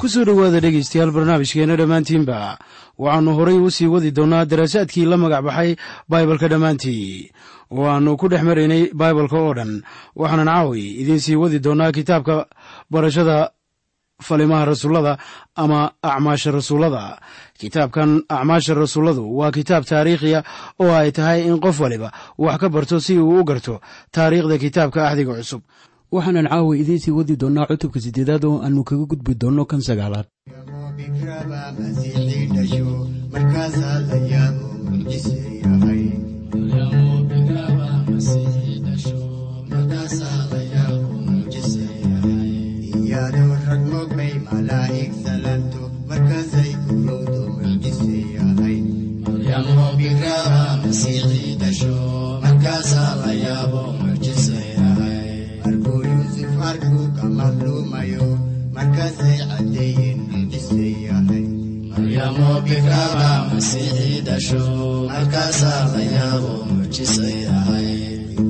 [0.00, 2.36] ku soo dhowaada dhegaystayaal barnaamijkeenna dhammaantiinba
[3.02, 5.70] waxaannu horay u sii wadi doonnaa daraasaadkii la magac baxay
[6.10, 7.30] baibalka dhammaantii.
[7.70, 9.72] Oo ku dhex maraynay baibalka oo dhan.
[10.20, 12.46] Waxaanan caawi idiin sii wadi doonnaa kitaabka
[12.92, 13.36] barashada
[14.26, 15.12] falimaha rasuullada
[15.56, 17.20] ama acmaasha rasuullada.
[17.60, 20.40] Kitaabkan acmaasha rasuulladu waa kitaab taariikhiya
[20.82, 23.80] oo ay tahay in qof waliba wax ka barto si uu u garto
[24.12, 25.62] taariikhda kitaabka axdiga cusub.
[26.12, 30.26] Waxaanan caawa idiin sii wadi doonnaa cutubka siddeedaad oo aannu kaga gudbi doonno kan sagaalaad
[31.00, 32.86] bikraba masiixii dhasho
[33.32, 35.36] markaasaa la yaabo murjise
[62.70, 64.60] bikama masiixidhasho
[65.12, 67.88] halkaasaa layaabo mucjisay ahay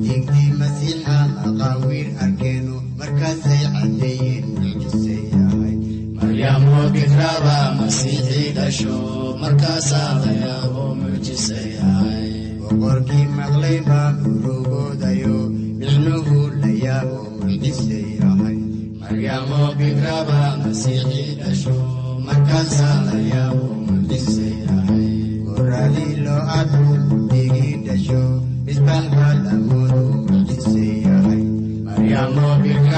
[0.07, 1.17] higdii masiixa
[1.47, 5.73] aqaawiil arkeeno markaasay cadeeyeen mucjisay ahay
[6.19, 8.95] maryaamo bikraaba masiixii dhasho
[9.41, 12.27] markaasaa layaabo mucjisay ahay
[12.61, 15.37] boqorkii maqlay baa urugoodayo
[15.79, 18.57] micnuhu layaabo mucjisay ahay
[19.01, 21.75] maryaamo bikraaba masiixii dhasho
[32.01, 32.90] Maria Love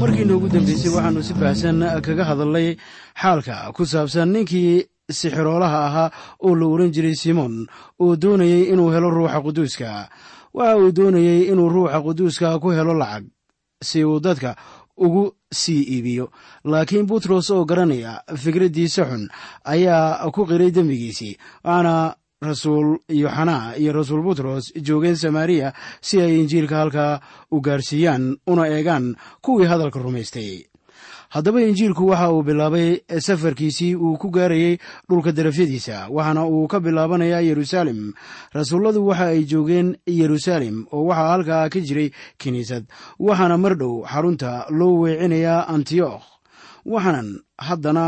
[0.00, 2.68] markiina ugu dambeysay waxaannu si baahsan kaga hadalnay
[3.20, 4.84] xaalka ku saabsan ninkii
[5.18, 6.08] sixiroolaha ahaa
[6.46, 7.66] oo la ohan jiray simoon
[8.02, 10.08] oo doonayey inuu helo ruuxa quduuska.
[10.54, 13.24] Waxa uu doonayey inuu ruuxa quduuska ku helo lacag
[13.82, 14.56] si uu dadka
[14.96, 16.30] ugu sii iibiyo.
[16.64, 19.28] Laakiin butros oo garanaya fikraddiisa xun
[19.64, 26.76] ayaa ku qiray dembigiisii waxaana rasuul yoxanaa iyo rasuul butros joogeen samaariya si ay injiilka
[26.76, 30.64] halkaa u gaarsiiyaan una eegaan kuwii hadalka rumaystay
[31.34, 32.88] haddaba injiilku waxa uu bilaabay
[33.26, 34.78] safarkiisii uu ku gaarayey
[35.08, 38.00] dhulka darafyadiisa waxaana uu ka bilaabanayaa yeruusaalem
[38.58, 42.10] rasuulladu waxa ay joogeen yeruusaalem oo waxaa halkaa ka jiray
[42.40, 42.84] kiniisad
[43.18, 46.26] waxaana mar dhow xarunta loo weecinayaa antiyokh
[46.92, 47.28] waxaanan
[47.68, 48.04] haddana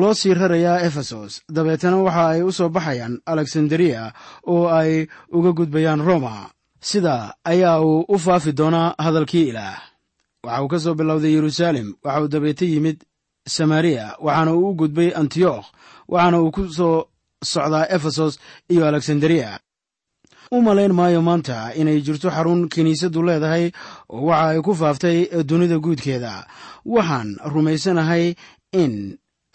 [0.00, 4.12] loo sii rarayaa efesos dabeetana waxa ay u soo baxayaan alexanderiya
[4.46, 6.50] oo ay uga gudbayaan roma.
[6.80, 9.87] Sida ayaa uu u faafi doonaa hadalkii ilaah
[10.48, 12.98] waxa uu ka soo bilowday yeruusaalem waxa uu dabeete yimid
[13.56, 15.66] samariya waxaana uu u gudbay antiyokh
[16.12, 16.96] waxaana uu ku soo
[17.52, 18.34] socdaa efesos
[18.72, 19.50] iyo alexanderiya
[20.56, 23.64] u malayn maayo maanta inay jirto xarun kiniisaddu leedahay
[24.14, 25.18] oo waxa ay ku faaftay
[25.50, 26.34] dunida guudkeeda.
[26.94, 28.24] Waxaan rumaysanahay
[28.82, 28.94] in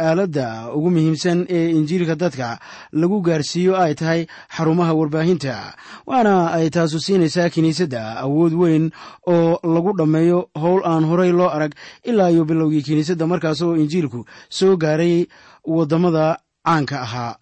[0.01, 2.59] aaladda ugu muhiimsan ee injiilka dadka
[2.91, 4.21] lagu gaarsiiyo ay tahay
[4.55, 5.75] xarumaha warbaahinta
[6.09, 8.89] waana ay taasu siinaysaa kiniisadda awood weyn
[9.29, 11.73] oo lagu dhammeeyo howl aan horay loo arag
[12.03, 15.25] ilaa iyo bilowgii kiniisadda markaas oo injiilku soo gaaray
[15.65, 17.35] waddamada caanka ahaa.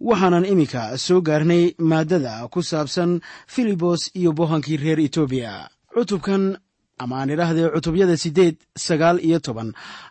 [0.00, 6.56] Waxaanan iminka soo gaarnay maaddada ku saabsan filibos iyo bohankii reer etoobiya cutubkan
[7.02, 8.56] ama aan idhaahdee cutubyada siddeed
[8.86, 9.68] sagaal iyo toban.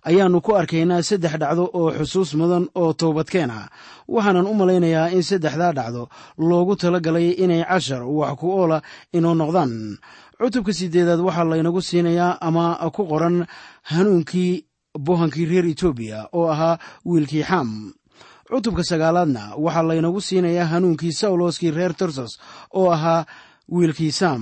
[0.09, 3.69] Ayaannu ku arkaynaa saddex dhacdo oo xusuus mudan oo toobadkeen ah
[4.13, 6.03] waxaanan u malaynayaa in saddexdaa dhacdo
[6.50, 8.77] loogu tala galay inay cashar wax ku oola
[9.18, 9.71] inoo noqdaan.
[10.39, 12.65] Cutubka siddeedaad waxaa laynagu siinayaa ama
[12.95, 13.45] ku qoran
[13.91, 14.51] hanuunkii
[15.06, 17.69] bohankii reer etoobiya oo ahaa wiilkii xam
[18.50, 22.31] cutubka sagaalaadna waxaa laynagu siinayaa hanuunkii sawloskii reer tarsos
[22.80, 23.25] oo ahaa
[23.75, 24.41] wiilkii sam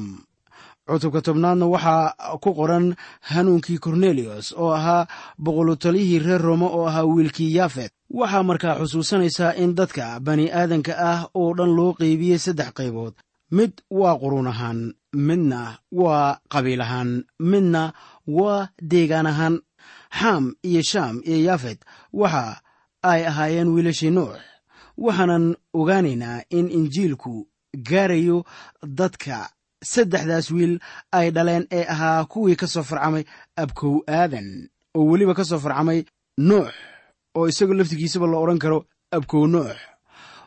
[0.87, 2.85] cutubka tobnaadna waxaa ku qoran
[3.29, 5.07] hanuunkii korneliyos oo ahaa
[5.43, 11.21] boqolotaliyihii reer roma oo ahaa wiilkii yaafet waxaa markaa xusuusanaysaa in dadka bani aadanka ah
[11.39, 13.13] oo dhan loo qeybiyey saddex qaybood.
[13.51, 14.79] Mid waa qurun ahaan
[15.27, 17.09] midna waa qabiil ahaan
[17.51, 17.83] midna
[18.37, 19.55] waa deegaan ahaan.
[20.19, 21.79] Xam iyo sham iyo yaafet
[22.13, 22.61] waxa
[23.11, 24.35] ay ahaayeen wiilashii nuux
[24.97, 25.45] waxaanan
[25.79, 27.33] ogaanaynaa in injiilku
[27.89, 28.37] gaarayo
[28.99, 29.49] dadka
[29.83, 30.79] saddexdaas wiil
[31.12, 33.24] ay dhaleen ee ahaa kuwii ka soo farcamay
[33.56, 36.06] abkow aadan oo weliba ka soo farcamay
[36.38, 36.69] nuux
[37.38, 39.75] oo isagoo laftigiisaba la odhan karo abkow nuux.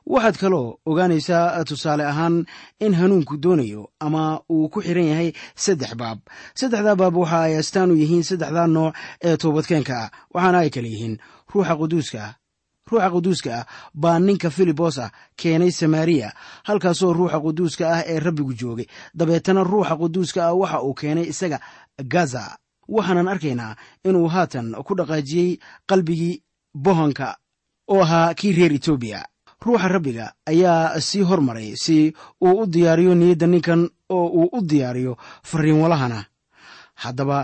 [0.07, 2.45] Waxaad kaloo ogaanaysaa tusaale ahaan
[2.81, 6.19] in hanuunku doonayo ama uu ku xiran yahay saddex baab.
[6.55, 10.89] Saddexdaa baab waxa ay astaan u yihiin saddexdaa nooc ee toobadkeenka ah waxaana ay kale
[10.89, 11.19] yihiin
[11.55, 12.35] ruuxa quduuska
[12.91, 16.33] ruuxa quduuska ah baa ninka filibos ah keenay samariya
[16.65, 18.87] halkaasoo ruuxa quduuska ah ee rabbigu joogay.
[19.15, 21.59] Dabeetana ruuxa quduuska ah waxa uu keenay isaga
[22.13, 22.59] gaza
[22.89, 26.43] waxaanan arkaynaa inuu haatan ku dhaqaajiyey qalbigii
[26.75, 27.37] bohanka
[27.89, 29.21] oo ahaa kii reer etoobiya.
[29.65, 35.17] Ruuxa rabbiga ayaa sii hormaray si uu u diyaariyo niyadda ninkan oo uu u diyaariyo
[35.43, 36.25] fariinwalahana
[37.05, 37.39] haddaba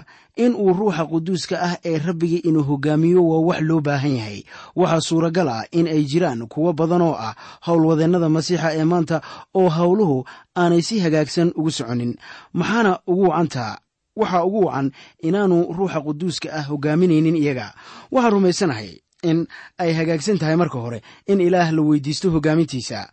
[0.45, 4.39] in uu ruuxa quduuska ah ee rabbiga inuu hogaamiyo waa wax loo baahan yahay.
[4.77, 7.33] Waxaa suuragal ah in ay jiraan kuwo badan oo ah
[7.67, 9.17] howlwadeennada masiixa ee maanta
[9.61, 10.19] oo howluhu
[10.61, 12.13] aanay si hagaagsan ugu soconin.
[12.59, 13.73] Maxaana ugu wacantaa
[14.21, 14.89] waxaa ugu wacan
[15.27, 17.67] inaanu ruuxa quduuska ah hogaaminaynin iyaga.
[18.13, 18.91] Waxaan rumaysanahay
[19.31, 19.39] in
[19.83, 23.09] ay hagaagsan tahay marka hore in ilaah la weydiisto hogaamintiisa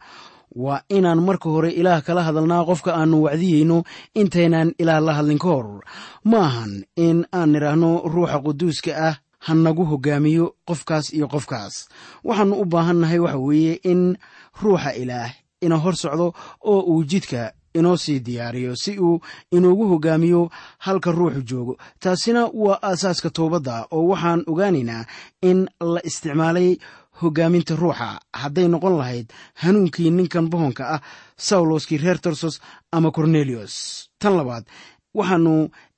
[0.56, 3.84] waa inaan marka hore ilaah kala hadalnaa qofka aannu wacdiyeyno
[4.16, 5.82] intaynaan ilaah la hadlin ka hor.
[6.30, 9.16] Ma ahan in aan nidhaahno ruuxa quduuska ah
[9.46, 11.76] ha nagu hogaamiyo qofkaas iyo qofkaas.
[12.24, 14.18] Waxaannu u baahannahay waxa weeye in
[14.62, 16.34] ruuxa ilaah ina hor socdo
[16.72, 19.20] oo uu jidka inoo sii diyaariyo si uu
[19.52, 20.50] inoogu hogaamiyo
[20.86, 21.78] halka ruuxu joogo.
[22.00, 25.06] Taasina waa aasaaska toobadda oo waxaan ogaanaynaa
[25.42, 26.78] in la isticmaalay
[27.22, 28.20] hogaaminta ruuxa.
[28.42, 29.28] Hadday noqon lahayd
[29.62, 31.02] hanuunkii ninkan bohonka ah
[31.48, 32.56] sawloskii reer tarsos
[32.92, 33.74] ama korneliyos
[34.20, 34.64] tan labaad
[35.18, 35.54] waxaannu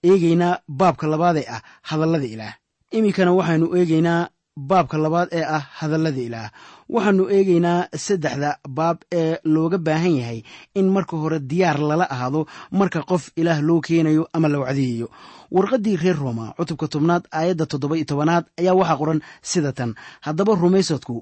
[0.09, 2.53] eegaynaa baabka labaadee ah hadallada ilaah.
[2.97, 4.27] Iminkana waxaannu eegaynaa
[4.57, 6.49] baabka labaad ee ah hadallada ilaah.
[6.89, 10.39] Waxaannu eegaynaa saddexda baab ee looga baahan yahay
[10.79, 15.07] in marka hore diyaar lala ahaado marka qof ilaah loo keenayo ama la wacdiyayo
[15.51, 19.19] warqaddii reer rooma cutubka tobnaad aayadda toddoba iyo tobanaad ayaa waxaa qoran
[19.51, 19.91] sida tan.
[20.25, 21.15] Haddaba rumaysadku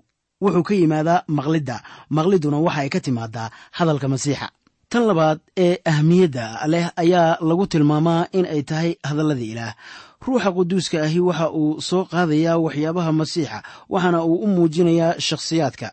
[0.43, 1.75] wuxuu ka yimaadaa maqlidda.
[2.15, 4.47] Maqlidduna waxa ay ka timaadaa hadalka masiixa.
[4.91, 9.73] Tan labaad ee ahmiyadda leh ayaa lagu tilmaamaa in ay tahay hadalladii ilaah
[10.25, 13.57] ruuxa quduuska ahi waxa uu soo qaadayaa waxyaabaha masiixa
[13.93, 15.87] waxaana uu u muujinayaa shakhsiyaadka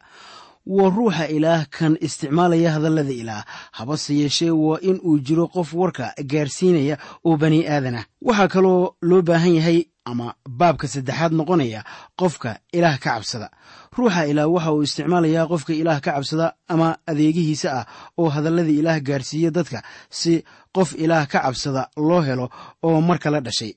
[0.77, 3.43] waa ruuxa ilaah kan isticmaalaya hadallada ilaah.
[3.79, 6.97] Habase yeeshee waa in uu jiro qof warka gaarsiinaya
[7.27, 9.79] oo bani aadanah waxaa kaloo loo baahan yahay
[10.11, 10.27] ama
[10.61, 11.81] baabka saddexaad noqonaya
[12.21, 13.49] qofka ilaah ka cabsada.
[13.97, 17.85] Ruuxa ilaah waxa uu isticmaalayaa qofka ilaah ka cabsada ama adeegihiisa ah
[18.21, 19.79] oo hadalladii ilaah gaarsiiya dadka
[20.19, 20.33] si
[20.77, 22.47] qof ilaah ka cabsada loo helo
[22.87, 23.73] oo mar kala dhashay.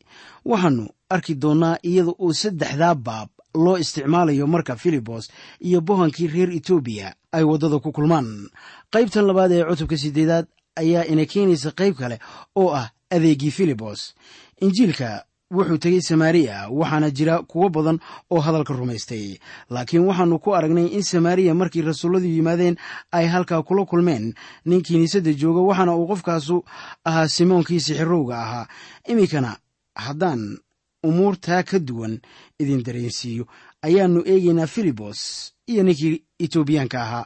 [0.50, 0.86] Waxaannu
[1.16, 5.30] arki doonnaa iyada uu saddexdaa baab loo isticmaalayo marka filibos
[5.60, 8.50] iyo bohankii reer etoobiya ay waddada ku kulmaan.
[8.92, 10.46] Qaybtan labaad ee cutubka siddeedaad
[10.76, 12.20] ayaa ina keenaysa qayb kale
[12.56, 14.16] oo ah adeegii filibos
[14.62, 18.00] injiilka wuxuu tegey samaariya waxaana jira kuwo badan
[18.32, 19.38] oo hadalka rumaystay.
[19.70, 22.76] Laakiin waxaannu ku aragnay in samaariya markii rasuulladu yimaadeen
[23.12, 24.34] ay halkaa kula kulmeen
[24.66, 26.66] nin kiniisadda jooga waxaana uu qofkaasu
[27.06, 28.68] ahaa simoonkii sixirowga ahaa.
[29.08, 29.58] Iminkana
[29.96, 30.58] haddaan
[31.04, 32.20] umuurtaa ka duwan
[32.60, 33.46] idin dareensiiyo.
[33.82, 35.20] Ayaannu eegaynaa filibos
[35.68, 37.26] iyo ninkii etoobiyaanka ahaa.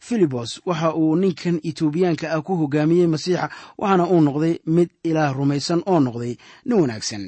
[0.00, 5.82] Filibos waxa uu ninkan etoobiyaanka ah ku hogaamiyey masiixa waxaana uu noqday mid ilaah rumaysan
[5.86, 7.24] oo noqday nin wanaagsan.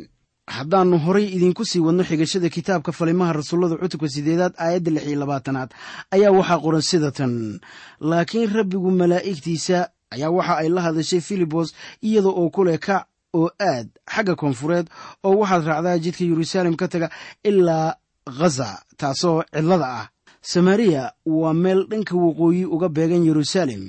[0.50, 5.70] Haddaannu horay idinku sii wadno xigashada kitaabka falimaha rasuullada cutubka sideedaad aayadda lix iyo labaatanaad
[6.14, 7.60] ayaa waxaa qoran sida tan.
[8.00, 9.78] Laakiin rabbigu malaa'igtiisa
[10.14, 11.68] ayaa waxa ay la hadashay filibos
[12.02, 14.86] iyada oo ku leh kac oo aad xagga koonfureed
[15.24, 17.08] oo waxaad raacdaa jidka yeruusaalem ka taga
[17.44, 17.94] ilaa
[18.38, 20.08] khaza taasoo cidlada ah.
[20.42, 23.82] Samariya waa meel dhanka waqooyi uga beegan yeruusaalem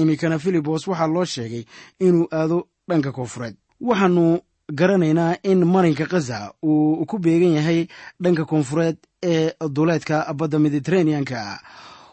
[0.00, 1.64] iminkana filibos waxaa loo sheegay
[2.00, 3.54] inuu aado dhanka koonfureed.
[3.80, 4.40] Waxaannu
[4.72, 7.86] garanaynaa in marinka khaza uu ku beegan yahay
[8.22, 11.60] dhanka koonfureed ee duleedka badda mediteraneanka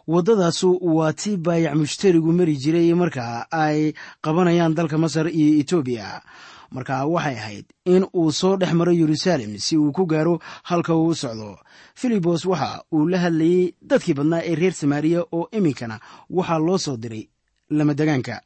[0.07, 6.21] waddadaasu waa tii baayac mushtarigu mari jiray marka ay qabanayaan dalka masar iyo etoobiya
[6.71, 11.07] marka waxay ahayd in uu soo dhex maro yeruusaalem si uu ku gaaro halka uu
[11.07, 11.57] u socdo.
[11.95, 16.97] Filibos waxa uu la hadlayey dadkii badnaa ee reer samaariya oo iminkana waxaa loo soo
[16.97, 17.23] diray
[17.69, 18.41] lamadegaanka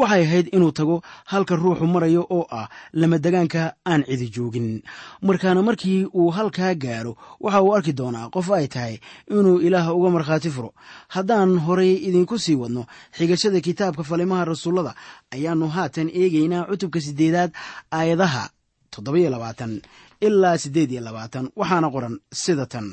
[0.00, 0.96] waxay ahayd inuu tago
[1.32, 2.66] halka ruuxu marayo oo ah
[3.00, 4.68] lamadegaanka aan cidi joogin.
[5.26, 8.94] Markaana markii uu halkaa gaaro waxa uu arki doonaa qof ay tahay
[9.30, 10.70] inuu ilaah uga markhaati furo.
[11.14, 12.82] Haddaan horay idinku sii wadno
[13.16, 14.92] xigashada kitaabka falimaha rasuullada
[15.34, 17.50] ayaannu haatan eegaynaa cutubka siddeedaad
[17.98, 18.44] aayadaha
[18.92, 19.72] toddobiyo labaatan
[20.26, 22.86] ilaa siddeed iyo labaatan waxaana qoran sida tan.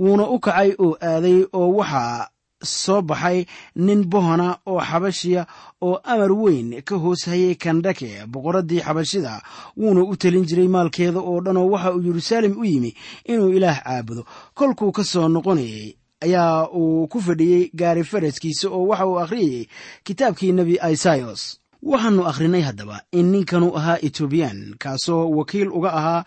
[0.00, 2.28] Wuuna u kacay oo aaday oo waxaa
[2.62, 3.44] soo baxay
[3.76, 5.46] nin bohona oo xabashiya
[5.82, 9.42] oo amar weyn ka hoos hayay kandhake boqoraddii xabashida
[9.76, 12.94] wuuna u telin jiray maalkeeda oo dhan oo waxa uu yeruusaalem u yimi
[13.24, 14.24] inuu ilaah caabudo.
[14.54, 15.94] Kolkuu ka soo noqonayay
[16.24, 19.66] ayaa uu ku fadhiyey gaari faraskiisa oo waxa uu akhriyayey
[20.04, 26.24] kitaabkii nebi isayos waxaannu akhrinay haddaba in ninkanu ahaa etoobiyaan kaasoo wakiil uga ahaa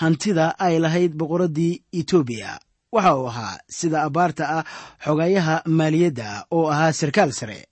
[0.00, 2.58] hantida ay lahayd boqoraddii etoobiya
[2.92, 4.64] waxa uu ahaa sida abbaarta ah
[5.04, 7.66] xogayaha maaliyadda oo ahaa sarkaal sare.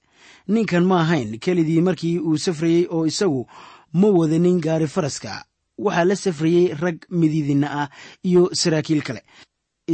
[0.49, 3.43] Ninkan ma ahayn kelidii markii uu safrayey oo isagu
[4.01, 5.45] ma wadanin gaari faraska.
[5.79, 7.89] Waxaa la safrayey rag midiidinna ah
[8.29, 9.23] iyo saraakiil kale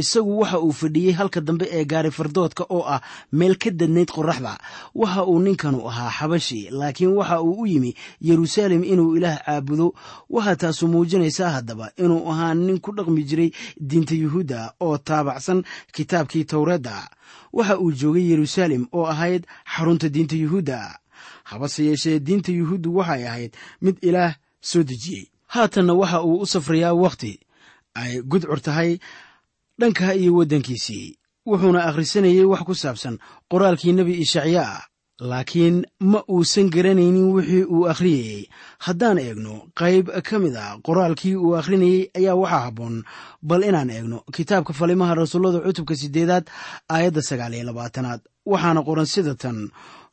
[0.01, 4.53] isagu waxa uu fadhiyey halka dambe ee gaari fardoodka oo ah meel ka dadnayd qoraxda
[4.95, 9.93] waxa uu ninkanu ahaa xabashi laakiin waxa uu u yimi yeruusaalem inuu ilaah caabudo.
[10.29, 15.63] Waxaa taasu muujinaysaa haddaba inuu ahaa nin ku dhaqmi jiray diinta yuhuudda oo taabacsan
[15.95, 17.09] kitaabkii towreedda
[17.53, 19.43] waxa uu joogay yeruusaalem oo ahayd
[19.75, 20.99] xarunta diinta yuhuudda.
[21.43, 25.25] Habase yeeshee diinta yuhuuddu waxay ahayd mid ilaah soo dejiyey.
[25.47, 27.39] Haatanna waxa uu u safrayaa wakhti
[27.95, 28.99] ay gudcur tahay
[29.79, 31.15] dhanka iyo waddankiisii
[31.45, 33.15] wuxuuna akhrisanayey wax ku saabsan
[33.51, 34.81] qoraalkii nebi ishacyaa
[35.19, 38.43] laakiin ma uusan garanaynin wixii uu akhriyayey
[38.85, 43.03] haddaan eegno qayb ka mid a qoraalkii uu akhrinayey ayaa waxaa habboon.
[43.41, 46.45] Bal inaan eegno kitaabka falimaha rasuullada cutubka siddeedaad
[46.89, 48.21] aayadda sagaal iyo labaatanaad.
[48.45, 49.57] Waxaana qoran sida tan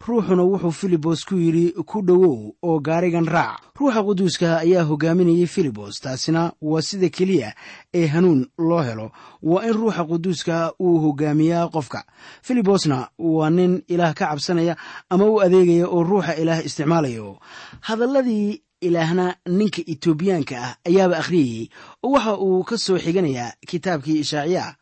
[0.06, 3.61] ruuxuna wuxuu filibos ku yidhi ku dhowow oo gaarigan raac.
[3.78, 7.54] Ruuxa quduuska ayaa hogaaminayay filibos taasina waa sida keliya
[7.94, 9.11] ee hanuun loo helo.
[9.42, 12.04] Waa in ruuxa quduuska uu hogaamiyaa qofka.
[12.42, 14.76] Filibosna waa nin ilaah ka cabsanaya
[15.11, 17.38] ama u adeegaya oo ruuxa ilaah isticmaalayo.
[17.80, 21.68] Hadalladii ilaahna ninka etoobiyaanka ah ayaaba akhriyayey
[22.02, 24.75] oo waxa uu ka soo xiganayaa kitaabkii ishaaciya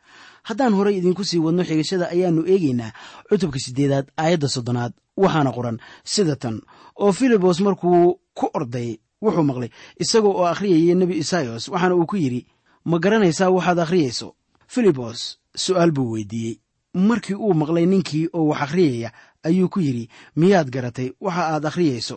[0.43, 2.93] haddaan horay idinku sii wadno xigashada ayaannu eegaynaa
[3.29, 5.77] cutubka siddeedaad aayadda soddonaad waxaana qoran
[6.13, 6.57] sida tan
[7.03, 8.91] oo filibos markuu ku orday
[9.23, 9.71] wuxuu maqlay
[10.03, 12.43] isaga oo akhriyaya nebi isayos waxaana uu ku yidhi
[12.85, 14.29] ma garanaysaa waxaad akhriyayso?
[14.73, 16.57] Filibos su'aal buu weydiiyey.
[16.95, 19.11] Markii uu maqlay ninkii oo wax akhriyaya
[19.43, 21.09] ayuu ku yidhi miyaad garatay?
[21.21, 22.17] Waxa aad akhriyayso.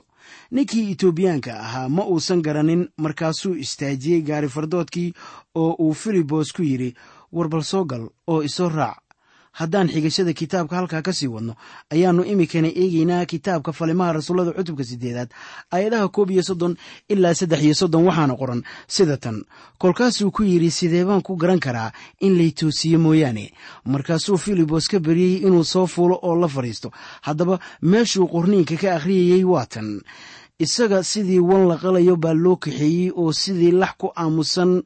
[0.51, 5.13] Ninkii etoobiyaanka ahaa ma uusan garanin markaasuu istaajiyey gaari fardoodkii
[5.55, 6.93] oo uu filibos ku yidhi
[7.33, 8.97] warbal soo gal oo isoo raac
[9.59, 11.53] haddaan xigashada kitaabka halkaa ka sii wadno
[11.93, 15.29] ayaannu iminkana eegaynaa kitaabka falimaha rasuullada cutubka siddeedaad
[15.71, 16.73] aayadaha koob iyo soddon
[17.13, 19.37] ilaa saddex iyo soddon waxaana qoran sida tan.
[19.77, 21.91] Kolkaasuu ku yidhi sidee baan ku garan karaa
[22.25, 23.51] in lay toosiye mooyaane?
[23.85, 26.91] Markaasuu filibos ka baryey inuu soo fuulo oo la fadhiisto.
[27.21, 30.01] Haddaba meeshuu qorniinka ka akhriyayey waa tan.
[30.59, 34.81] Isaga sidii wan la qalayo baa loo kaxeeyey oo sidii lax ku aamusan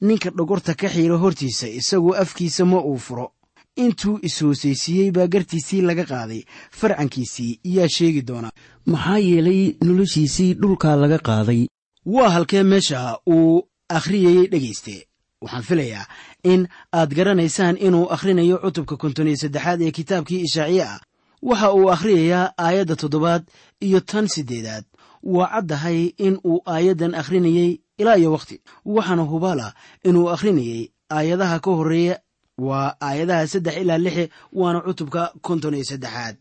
[0.00, 3.32] ninka dhogorta ka xiira hortiisa isagoo afkiisa ma uu furo
[3.76, 6.42] intuu is-hoosaysiiyey baa gartiisii laga qaaday.
[6.70, 8.52] Farcankiisii yaa sheegi doonaa
[8.86, 11.66] maxaa yeelay noloshiisii dhulkaa laga qaaday?
[12.06, 15.06] Waa halkee meesha uu akhriyayey dhegayste?
[15.42, 16.06] Waxaan filayaa
[16.44, 21.00] in aad garanaysaan inuu akhrinayo cutubka konton iyo saddexaad ee kitaabkii ishaaciye ah.
[21.42, 23.42] Waxa uu akhriyayaa aayadda toddobaad
[23.80, 24.84] iyo tan siddeedaad.
[25.22, 31.70] Waa caddahay in uu aayaddan akhrinayey ilaa iyo wakhti waxaana hubaala inuu akhrinayay aayadaha ka
[31.70, 32.18] horreeya
[32.58, 36.36] waa aayadaha saddex ilaa lixe waana cutubka konton iyo saddexaad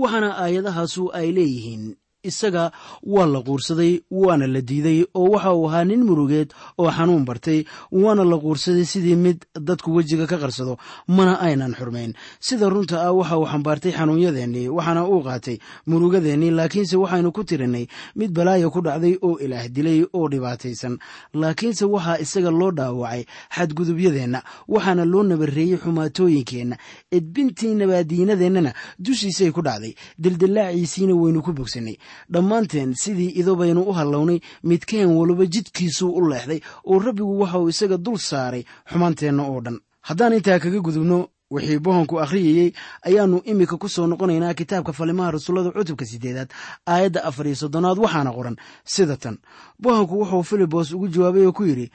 [0.00, 1.84] waxaana aayadahaasu ay leeyihiin
[2.30, 2.64] isaga
[3.02, 7.60] waa la quursaday waana la diiday oo waxa uu ahaa nin murugeed oo xanuun bartay
[7.92, 10.74] waana la quursaday sidii mid dadku wejiga ka qarsado
[11.16, 12.12] mana aynan xurmayn
[12.46, 15.56] sida runta ah waxa uu xambaartay xanuunyadeennii waxaana uu qaatay
[15.90, 20.98] murugadeennii laakiinse waxaynu ku tirinay mid balaaya ku dhacday oo ilaah dilay oo dhibaataysan.
[21.34, 23.22] Laakiinse waxaa isaga loo dhaawacay
[23.56, 26.76] xadgudubyadeenna waxaana loo nabareeyey xumaatooyinkeenna
[27.16, 31.96] edbintii nabaadiinadeennana dushiisay ku dhacday dildillaaciisiina waynu ku bogsanay
[32.32, 37.68] dhammaanteen sidii ido baynu u hallawnay midkeen waliba jidkiisuu u leexday oo rabbigu waxa uu
[37.68, 39.80] isaga dul saaray xumaanteenna oo dhan.
[40.00, 42.72] Haddaan intaa kaga gudubno wixii bohonku akhriyayey
[43.08, 46.50] ayaannu iminka ku soo noqonaynaa kitaabka falimaha rasuullada cutubka siddeedaad
[46.86, 49.36] aayadda afar iyo soddonaad waxaana qoran sida tan.
[49.82, 51.86] Bohonku wuxuu filibos ugu jawaabay oo ku yidhi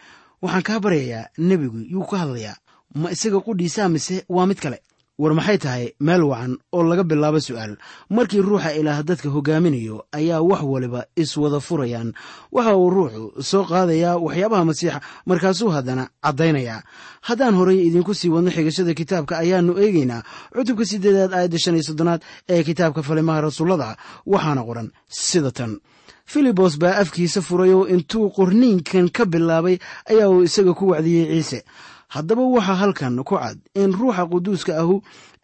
[0.42, 2.56] waxaan kaa baryayaa nebigu yuu ka hadlayaa
[2.96, 4.82] ma isaga qudhiisaa mise waa mid kale
[5.17, 7.77] war maxay tahay meel wacan oo laga bilaabo su'aal?
[8.10, 12.13] Markii ruuxa ilaah dadka hogaaminayo ayaa wax waliba iswada furayaan.
[12.51, 16.82] Waxa uu ruuxu soo qaadayaa waxyaabaha masiixa markaasuu haddana caddaynayaa.
[17.22, 20.24] Haddaan horay idinku sii wadno xigashada kitaabka ayaannu eegaynaa
[20.55, 23.98] cutubka siddeedaad aayadda shan iyo soddonaad ee kitaabka falimaha rasuullada.
[24.25, 25.77] Waxaana qoran sida tan.
[26.25, 29.77] Filibos baa afkiisa furay oo intuu qorniinkan ka bilaabay
[30.10, 31.60] ayaa uu isaga ku wacdiyey ciise
[32.13, 34.96] haddaba waxaa halkan ku cad in ruuxa quduuska ahu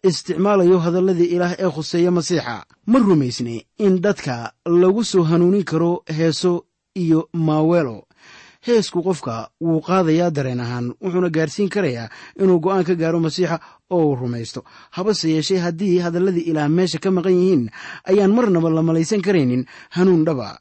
[0.08, 2.54] isticmaalayo hadalladii ilaah ee khuseeya masiixa.
[2.90, 6.52] Ma rumaysnay in dadka lagu soo hanuunin karo heeso
[7.02, 7.98] iyo maaweelo.
[8.66, 12.08] Heesku qofka wuu qaadayaa dareen ahaan wuxuuna gaarsiin karayaa
[12.42, 13.56] inuu go'aan ka gaaro masiixa
[13.90, 14.60] oo uu rumaysto.
[14.96, 17.64] Habase yeeshee haddii hadalladii ilaah meesha ka maqan yihiin
[18.10, 19.64] ayaan marnaba la malaysan karaynin.
[19.96, 20.58] Hanuun dhaba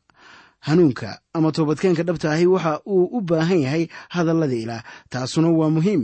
[0.68, 4.84] hanuunka ama toobadkeenka dhabta ahi waxa uu u baahan yahay hadallada ilaah.
[5.10, 6.04] Taasuna waa muhiim.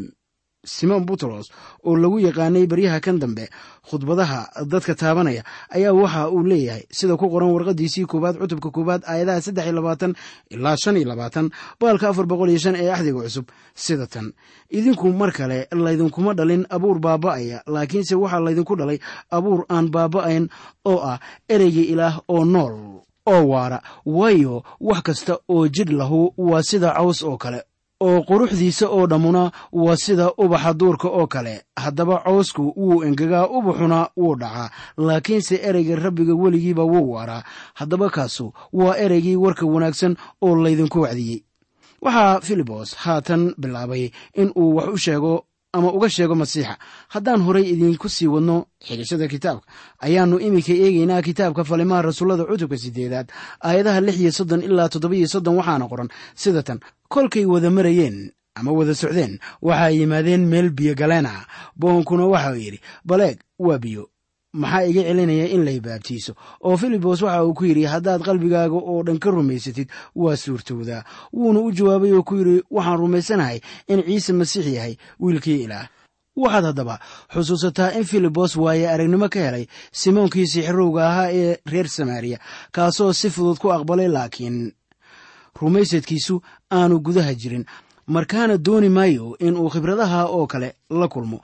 [0.65, 1.51] Simon butros
[1.85, 3.45] oo lagu yaqaanay baryaha kan dambe
[3.85, 6.83] khudbadaha dadka taabanaya ayaa waxa uu leeyahay.
[6.89, 10.11] Sida ku qoran warqadiisii koowaad cutubka koowaad aayadaha saddex iyo labaatan
[10.49, 13.45] ilaa shan iyo labaatan baalka afar boqol iyo shan ee axdiga cusub.
[13.77, 14.33] Sida tan
[14.73, 18.97] idinku mar kale laydinkuma dhalin abuur baaba'aya laakiinse waxaa laydinku dhalay
[19.37, 20.49] abuur aan baaba'ayn
[20.91, 21.19] oo ah
[21.53, 23.81] ereygii ilaah oo nool oo waara.
[24.05, 27.63] Waayo wax kasta oo jidh lahu waa sida caws oo kale
[28.01, 31.63] oo quruxdiisa oo dhammuna waa sida ubaxa duurka oo kale.
[31.75, 34.69] Haddaba cawsku wuu engegaa ubaxuna wuu dhacaa.
[34.97, 37.43] Laakiinse ereyga rabbiga weligiiba wuu waaraa.
[37.73, 41.43] Haddaba kaasu waa ereygii warka wanaagsan oo laydinku wacdiyey.
[42.01, 46.73] Waxaa filibos haatan bilaabay in uu wax u sheego ama uga sheego masiixa.
[47.13, 48.55] Haddaan horay idinku sii wadno
[48.87, 49.65] xigashada kitaabka
[50.05, 53.27] ayaannu iminka eegaynaa kitaabka falimaha rasuullada cutubka siddeedaad
[53.67, 56.09] aayadaha lix iyo soddon ilaa toddoba-iyo soddon waxaana qoran
[56.41, 56.79] sida tan.
[57.13, 58.17] Kolkay wada marayeen
[58.59, 59.33] ama wada socdeen
[59.67, 61.45] waxaa yimaadeen meel biyo galeen ah
[61.79, 64.03] boonkuna waxauu yidhi baleeg waa biyo
[64.61, 66.31] maxaa iga celinaya in lay baabtiiso?
[66.67, 71.03] oo filibos waxa uu ku yidhi haddaad qalbigaaga oo dhan ka rumaysatid waa suurtowdaa.
[71.33, 73.59] Wuuna u jawaabay oo ku yidhi waxaan rumaysanahay
[73.91, 75.87] in ciise masiix yahay wiilkii ilaah.
[76.35, 76.95] Waxaad haddaba
[77.33, 82.39] xusuusataa in filibos waaye aragnimo ka helay simoonkii sixirowga ahaa ee reer samaariya
[82.75, 84.57] kaasoo si fudud ku aqbalay laakiin
[85.61, 86.41] rumaysadkiisu
[86.71, 87.65] aanu gudaha jirin.
[88.07, 91.39] Markaana dooni maayo in uu khibradaha oo kale la kulmo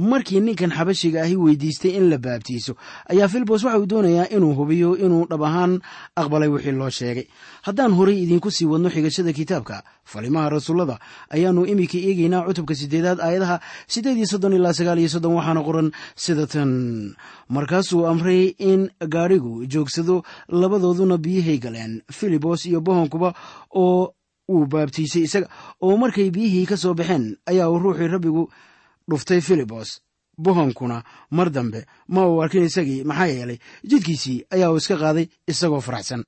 [0.00, 2.76] markii ninkan xabashiga ahi weydiistay in la baabtiiso
[3.10, 5.80] ayaa filibos waxa uu doonayaa inuu hubiyo inuu dhab ahaan
[6.16, 7.26] aqbalay wixii loo sheegay.
[7.62, 10.98] Haddaan horay idiinku sii wadno xigashada kitaabka falimaha rasuullada
[11.34, 15.90] ayaannu iminka eegaynaa cutubka siddeedaad aayadaha siddeed iyo soddon ilaa sagaal iyo soddon waxaana qoran
[16.14, 16.70] sida tan.
[17.48, 22.02] Markaasuu amray in gaadhigu joogsado labadooduna biyahay galeen.
[22.12, 23.34] Filibos iyo bohonkuba
[23.74, 24.14] oo
[24.48, 25.48] uu baabtiisay isaga
[25.82, 28.50] oo markay biyihii ka soo baxeen ayaa uu ruuxii rabbigu
[29.10, 29.88] dhuftay filibos
[30.44, 30.98] bohonkuna
[31.36, 33.58] mar dambe ma uu arkin isagii maxaa yeelay
[33.90, 36.22] jidkiisii ayaa uu iska qaaday isagoo faraxsan.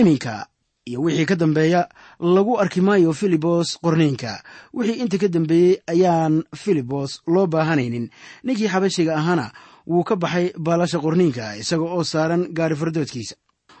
[0.00, 0.46] Iminka
[0.86, 1.88] iyo wixii ka dambeeya
[2.20, 4.42] lagu arki maayo filibos qorniinka
[4.74, 8.10] wixii inta ka dambeeyey ayaan filibos loo baahanaynin.
[8.44, 9.52] Ninkii xabashiga ahaana
[9.86, 13.34] wuu ka baxay baalasha qorniinka isaga oo saaran gaari fardoodkiisa.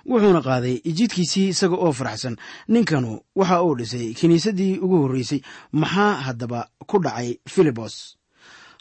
[0.06, 2.36] Wuxuuna qaaday jidkiisii isaga oo faraxsan.
[2.68, 5.40] Ninkanu waxa uu dhisay kiniisaddii ugu horreysay.
[5.72, 8.16] Maxaa haddaba ku dhacay filibos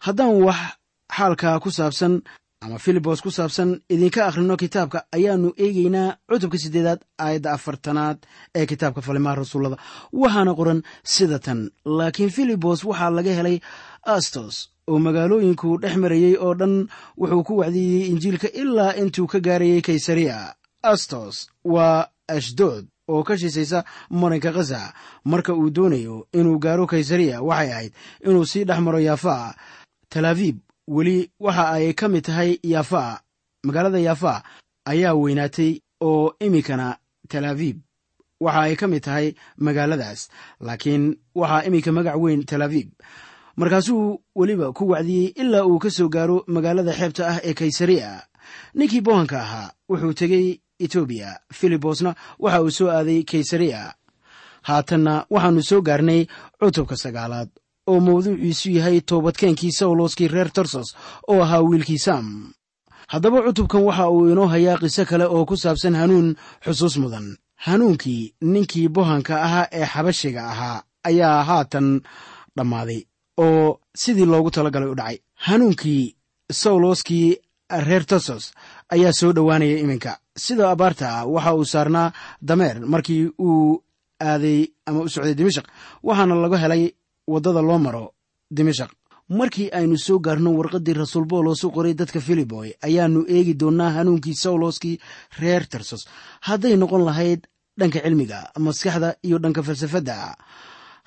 [0.06, 0.60] haddaan wax
[1.18, 2.14] xaalka ku saabsan
[2.64, 8.18] ama filibos ku saabsan idinka akhrino kitaabka ayaannu eegaynaa cutubka siddeedaad aayadda afartanaad
[8.60, 9.78] ee kitaabka falimaha rasuullada.
[10.22, 10.80] Waxaana qoran
[11.14, 11.60] sida tan
[11.98, 13.58] laakiin filibos waxaa laga helay
[14.16, 14.56] astos
[14.92, 16.74] oo magaalooyinku dhex marayey oo dhan
[17.20, 20.38] wuxuu ku wacdiyey injiilka ilaa intuu ka gaarayey kaysariya
[20.94, 21.36] astos
[21.74, 23.80] waa ashdood oo ka shisaysa
[24.22, 24.82] marinka khaza
[25.32, 27.94] marka uu doonayo inuu gaaro kaysariya waxay ahayd
[28.28, 29.36] inuu sii dhex maro yaafa
[30.14, 30.58] talaabib
[30.96, 33.04] weli waxa ay ka mid tahay yaafa
[33.68, 34.34] magaalada yaafa
[34.92, 35.72] ayaa weynaatay
[36.08, 36.88] oo iminkana
[37.32, 37.78] talaabib
[38.46, 39.28] waxa ay ka mid tahay
[39.66, 40.22] magaaladaas
[40.68, 41.04] laakiin
[41.40, 42.90] waxaa iminka magac weyn talaabib
[43.60, 48.10] markaasuu weliba ku wacdiyey ilaa uu ka soo gaaro magaalada xeebta ah ee kaysariya
[48.78, 50.46] ninkii bohanka ahaa wuxuu tegey
[50.84, 52.12] etoobiya filibosna
[52.44, 53.82] waxa uu soo aaday kaysariya
[54.68, 56.22] haatanna waxaannu soo gaarnay
[56.60, 57.50] cutubka sagaalaad
[57.88, 60.96] oo mawduuciisu yahay toobadkeenkii sawloskii reer tarsos
[61.28, 62.26] oo ahaa wiilkii sam
[63.08, 67.38] haddaba cutubkan waxa uu inoo hayaa qiso kale oo ku saabsan hanuun xusuus mudan.
[67.66, 72.02] Hanuunkii ninkii bohanka ahaa ee xabashiga ahaa ayaa haatan
[72.58, 73.02] dhammaaday
[73.38, 75.18] oo sidii loogu talagalay u dhacay.
[75.46, 76.16] Hanuunkii
[76.52, 77.38] sawloskii
[77.88, 78.52] reer tarsos
[78.94, 80.18] ayaa soo dhowaanaya iminka.
[80.38, 83.84] Sida abaarta waxa uu saarnaa dameer markii uu
[84.22, 85.66] aaday ama u socday dimashaq
[86.04, 86.84] waxaana laga helay
[87.28, 88.14] waddada loo maro
[88.52, 88.92] dimashaq
[89.30, 94.36] markii aynu soo gaarno warqaddii rasuul boolos u qoray dadka filiboy ayaannu eegi doonnaa hanuunkii
[94.44, 95.00] sawloskii
[95.40, 96.04] reer tarsos
[96.48, 97.42] hadday noqon lahayd
[97.80, 100.36] dhanka cilmiga maskaxda iyo dhanka falsafadda.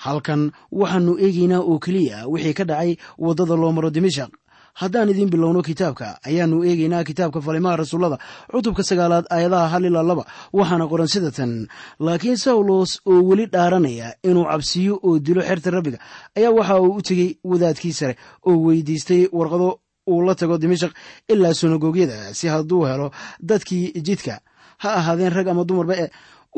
[0.05, 4.31] Halkan waxaannu eegaynaa oo keliya wixii ka dhacay waddada loo maro dimashaq
[4.81, 8.17] haddaan idiin bilowno kitaabka ayaannu eegaynaa kitaabka falimaha rasuullada
[8.53, 10.25] cutubka sagaalaad aayadaha hal ilaa laba.
[10.59, 11.53] Waxaana qoran sida tan
[12.07, 15.99] laakiin sawlos oo weli dhaaranaya inuu cabsiyo oo dilo xerta rabbiga.
[16.37, 18.15] Ayaa waxa uu u tegey wadaadkii sare
[18.49, 19.69] oo weydiistay warqado
[20.13, 20.93] uu la tago dimashaq
[21.33, 23.09] ilaa sunagogyada si hadduu helo
[23.49, 24.35] dadkii jidka
[24.83, 26.07] ha ahaadeen rag ama dumarba e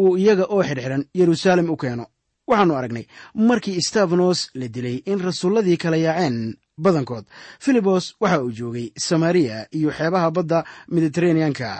[0.02, 2.04] uu iyaga oo xidhxidhan yeruusaalem u keeno.
[2.50, 3.04] Waxaannu aragnay
[3.48, 6.36] markii stefanos la dilay in rasuulladii kala yaaceen
[6.84, 7.24] badankood.
[7.64, 10.58] Filibos waxa uu joogay samariya iyo xeebaha badda
[10.94, 11.70] mediteraneanka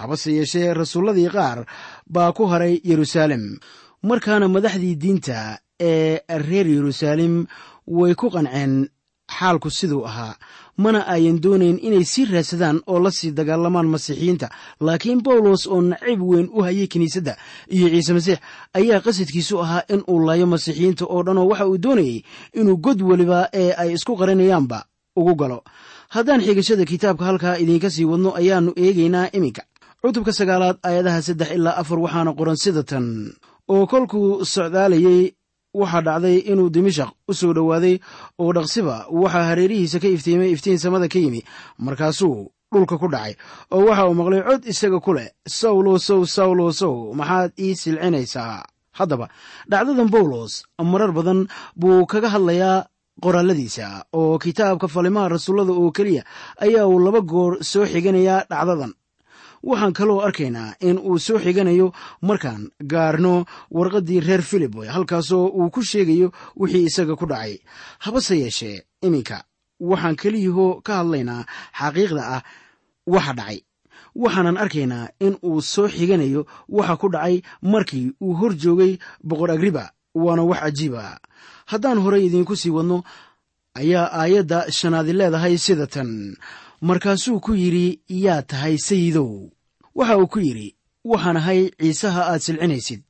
[0.00, 1.58] habase yeeshee rasuulladii qaar
[2.14, 3.44] baa ku haray yeruusaalem
[4.02, 7.34] markaana madaxdii diinta ee reer yeruusaalem
[7.98, 8.88] way ku qanceen
[9.30, 10.34] xaalku siduu ahaa.
[10.76, 14.48] Mana ayan doonayn inay sii raadsadaan oo la sii dagaalamaan masiixiyiinta.
[14.80, 17.36] Laakiin bawlos oo nacayb weyn u hayay kiniisadda
[17.70, 18.38] iyo ciise masiix
[18.74, 22.22] ayaa qasadkiisu ahaa in uu laayo masiixiyiinta oo dhan oo waxa uu doonayey
[22.54, 24.84] inuu god weliba ee ay isku qarinayaanba
[25.16, 25.64] ugu galo.
[26.08, 29.62] Haddaan xigashada kitaabka halkaa idiinka sii wadno ayaannu eegaynaa iminka.
[30.02, 33.32] Cutubka sagaalaad aayadaha saddex ilaa afar waxaana qoran sida tan.
[33.68, 35.32] Oo kolkuu socdaalayey
[35.80, 37.94] waxaa dhacday inuu dimashaq u soo dhowaaday
[38.42, 41.40] oo dhaqsiba waxaa hareerihiisa ka iftiimay iftiin samada ka yimi
[41.84, 42.36] markaasuu
[42.72, 43.34] dhulka ku dhacay
[43.74, 48.64] oo waxa uu maqlay cod isaga ku leh sawlo sow sawlo sow maxaad ii silcinaysaa
[48.98, 49.26] haddaba
[49.70, 50.52] dhacdadan bawlos
[50.92, 51.40] marar badan
[51.80, 52.86] buu kaga hadlayaa
[53.24, 53.86] qoraaladiisa
[54.20, 56.22] oo kitaabka falimaha rasuullada oo keliya
[56.64, 58.92] ayaa uu laba goor soo xiganayaa dhacdadan
[59.62, 61.92] waxaan kaloo arkaynaa in uu soo xiganayo.
[62.22, 67.58] Markaan gaarno warqaddii reer filiboy halkaasoo uu ku sheegayo wixii isaga ku dhacay.
[67.98, 69.44] Habase yeeshee iminka
[69.80, 71.44] waxaan keliyahoo ka hadlaynaa
[71.78, 72.42] xaqiiqda ah
[73.06, 73.58] waxa dhacay.
[74.16, 79.92] Waxaanan arkaynaa in uu soo xiganayo waxa ku dhacay markii uu hor joogay boqor agriba
[80.14, 81.18] waana wax cajiiba
[81.70, 83.02] haddaan horey idiinku sii wadno
[83.80, 86.36] ayaa aayadda shanaadi leedahay sida tan
[86.80, 89.50] markaasuu ku yidhi yaa tahay sayidow.
[89.94, 93.02] Waxa uu ku yidhi waxaan ahay ciisaha aad silcinaysid.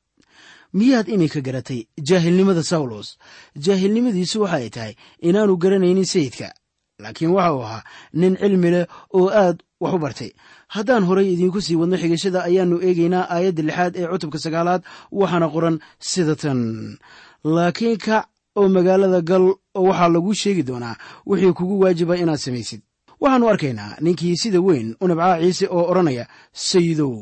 [0.73, 3.17] Miyaad iminka garatay jaahilnimada sawlos
[3.55, 6.53] jaahilnimadiisu waxa ay tahay inaanu garanaynin sayidka.
[6.99, 10.31] Laakiin waxa uu ahaa nin cilmi leh oo aad wax u bartay.
[10.67, 15.79] Haddaan horay idiinku sii wadno xigashada ayaannu eegaynaa aayadda lixaad ee cutubka sagaalaad waxaana qoran
[15.99, 16.59] sida tan.
[17.43, 18.25] Laakiin kac
[18.55, 22.81] oo magaalada gal oo waxaa laguu sheegi doonaa wixii kugu waajiba inaad samaysid
[23.21, 27.13] waxaannu arkaynaa ninkii sida weyn u nabcaa ciise oo odhanaya sayidow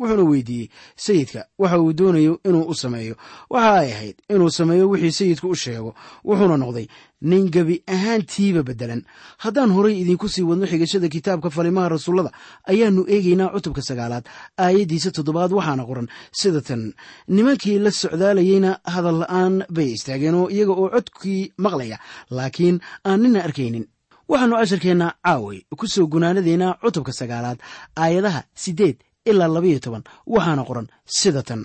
[0.00, 3.14] wuxuuna weydiiyey sayidka waxa uu doonayo inuu u sameeyo.
[3.50, 5.94] Waxa ay ahayd inuu sameeyo wixii sayidku u sheego.
[6.24, 6.86] Wuxuuna noqday
[7.20, 9.02] nin gebi ahaantiiba beddelan.
[9.38, 12.30] Haddaan horay idiinku sii wadno xigashada kitaabka falimaha rasuullada
[12.70, 14.24] ayaannu eegaynaa cutubka sagaalaad
[14.58, 16.08] aayaddiisa toddobaad waxaana qoran
[16.40, 16.82] sida tan
[17.28, 21.96] nimankii la socdaalayeyna hadal la'aan bay istaageen oo iyaga oo codkii maqlaya
[22.36, 22.76] laakiin
[23.08, 23.86] aan nina arkaynin
[24.30, 27.58] waxaannu casharkeenna caaway ku soo gunaanadaynaa cutubka sagaalaad
[28.02, 28.96] aayadaha siddeed
[29.30, 30.02] ilaa labayo toban.
[30.26, 30.86] Waxaana qoran
[31.18, 31.62] sida tan.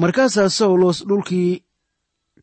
[0.00, 1.62] Markaasaa sawlos dhulkii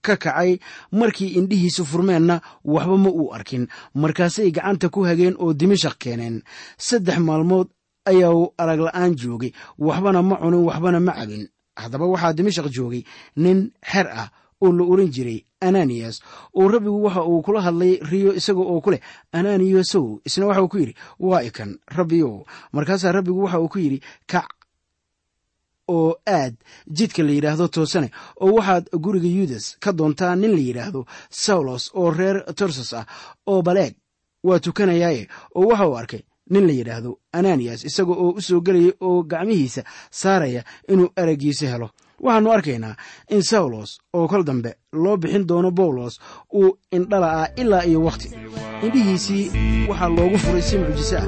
[0.06, 0.52] ka kacay
[1.00, 2.36] markii indhihiisu furmeenna
[2.74, 3.68] waxba ma uu arkin.
[4.02, 6.36] Markaasay gacanta ku hageen oo dimashaq keeneen.
[6.78, 7.68] Saddex maalmood
[8.06, 9.52] ayaa uu arag la'aan joogay.
[9.80, 11.44] Waxbana ma cunin waxbana ma cabin.
[11.82, 13.02] Haddaba waxaa dimashaq joogay.
[13.44, 14.30] Nin xer ah
[14.62, 16.22] oo la oran jiray ananiyas
[16.60, 20.68] oo rabbigu waxa uu kula hadlay riyo isaga oo ku leh ananiyasow isna waxa uu
[20.72, 22.34] ku yidhi waa ikan rabbiyow.
[22.74, 24.00] Markaasaa rabbigu waxa uu ku yidhi
[24.32, 24.48] kac
[25.88, 26.56] oo aad
[26.98, 28.10] jidka la yidhaahdo toosane
[28.42, 33.06] oo waxaad guriga yudas ka doontaa nin la yidhaahdo sawlos oo reer torsos ah
[33.48, 33.94] oo baleeg
[34.44, 38.92] waa tukanayaaye oo waxa uu arkay nin la yidhaahdo ananiyas isaga oo u soo gelaya
[39.08, 41.90] oo gacmihiisa saaraya inuu araggiisa helo
[42.26, 42.96] waxaannu arkaynaa
[43.36, 44.72] in sawlos oo kol dambe
[45.04, 46.14] loo bixin doono bawlos
[46.60, 48.28] uu indhala ah ilaa iyo wakhti
[48.86, 49.46] indhihiisii
[49.90, 51.28] waxaa loogu furay si mucjiso ah